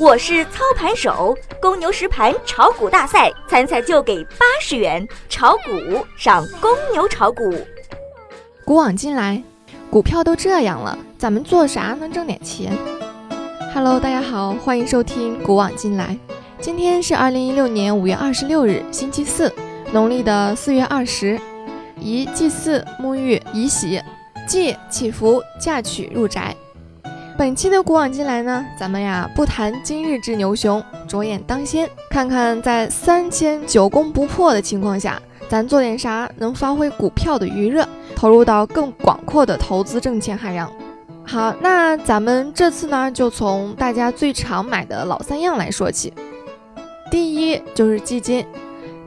[0.00, 7.54] 我是操盘手，公牛实盘炒股大赛参赛就给八十元，炒股上公牛炒股。
[8.64, 9.42] 古往今来，
[9.90, 12.72] 股票都这样了，咱们做啥能挣点钱
[13.74, 16.16] ？Hello，大家好，欢迎收听古往今来。
[16.62, 19.52] 今天是二零一六年五月二十六日，星期四，
[19.92, 21.38] 农历的四月二十，
[22.00, 24.00] 宜祭祀、沐浴、宜洗，
[24.48, 26.56] 祭祈福、嫁娶、入宅。
[27.40, 35.18] 本期的古往今来呢，咱们呀不谈今日之牛熊，着眼当先，看看在三千久攻不破的情况下，
[35.48, 40.70] 咱做点啥能发挥股票的余热，投入到更广阔的投资挣钱海洋。
[41.26, 46.12] 好，那咱们这次呢，就从大家最常买的老三样来说起。
[47.10, 48.44] 第一就是基金，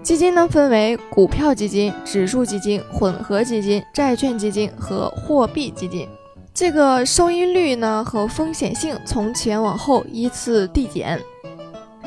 [0.02, 6.08] 基金呢分为股票基金、指数基金、混合基金、债券基金和货币基金。
[6.54, 11.20] 这个收益率呢和风险性从前往后依次递减，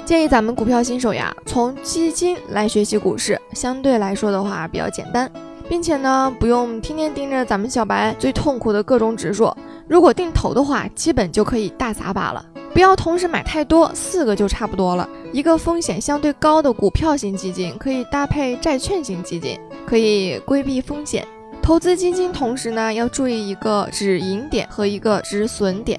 [0.05, 5.29] 建议咱们股票新手呀从基金来学习股市，相对来说的话比较简单，
[5.69, 9.53] 并且呢不用天天盯着咱们小白最痛苦的各种指数，
[9.89, 12.47] 如果定投的话，基本就可以大撒把了。
[12.73, 15.09] 不要同时买太多，四个就差不多了。
[15.33, 21.27] 一个风险相对高的股票型基金可以搭配债券型基金，可以规避风险。
[21.67, 25.99] 投资基金同时呢，要注意一个止盈点和一个止损点。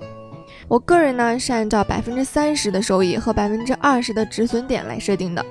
[0.69, 5.45] 我个人呢是按照百分之三十的收益和百分之二十的止损点来设定的。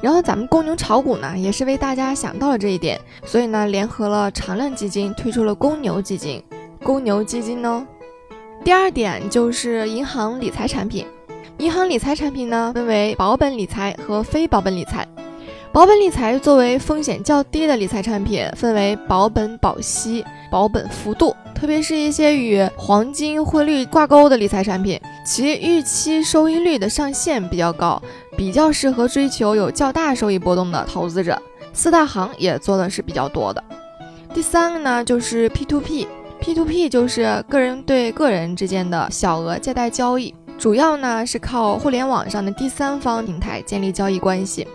[0.00, 6.42] 然后咱们公牛炒股呢，也是为大家想到了这一点，所以呢联合了长量基金推出了公牛基金。
[6.82, 7.86] 公牛基金呢，
[8.64, 11.06] 第二点就是银行理财产品。
[11.58, 15.06] 银行理财产品呢分为保本理财和非保本理财。
[15.72, 28.00] 保本理财作为风险较低的理财产品，分为保本保息、保本幅度，特别是一些与黄金汇率挂钩的理财产品，其预期收益率的上限比较高，
[28.36, 31.40] 比较适合追求有较大收益波动的投资者。
[31.72, 33.64] 四大行也做的是比较多的。
[34.34, 44.68] 第三个呢，就是 P to P，P to P 就是个人对个人之间的小额借贷交易，主要呢是靠互联网上的第三方平台建立交易关系。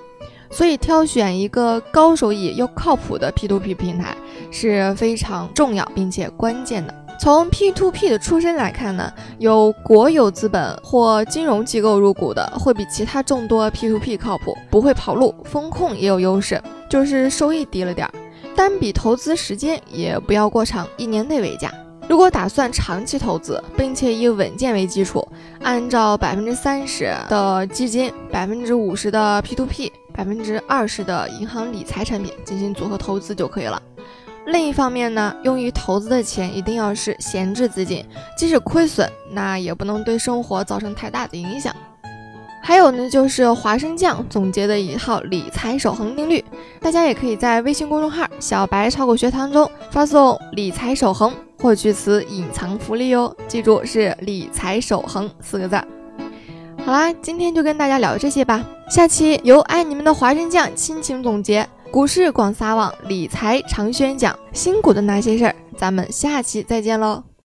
[0.50, 4.16] 所以，挑选一个高收益又靠谱的 P2P 平台
[4.52, 6.94] 是非常重要并且关键的。
[7.20, 18.14] 从 P2P 的出身来看呢，有国有资本或金融机构入股的，会比其他众多 P2P 靠谱，不会跑路，风控也有优势，就是收益低了点儿。
[18.56, 21.72] 单笔投资时间也不要过长，一年内为佳。
[22.08, 25.28] 如果打算长期投资，并且以稳健为基础，
[25.62, 29.92] 按照百分之三十的基金，百分之五十的 P2P。
[30.18, 33.80] 百分之二十的银行理财产品进行组合投资就可以了。
[34.48, 38.04] 另一方面呢，用于投资的钱一定要是闲置资金，
[38.36, 41.72] 即使亏损，那也不能对生活造成太大的影响。
[42.64, 46.44] 还有呢，就是华生酱总结的一套理财守恒定律，
[46.82, 53.36] 大家也可以在微信公众号“小白炒股学堂”中发送“理财守恒”获取此隐藏福利哟。
[53.48, 55.76] 记住是“理财守恒”四个字。
[56.86, 58.66] 好啦，今天就跟大家聊这些吧。
[58.90, 65.56] 下期由爱你们的华生酱亲情总结股市广撒网，理财常宣讲，新股的那些事儿。
[65.76, 67.27] 咱们下期再见喽。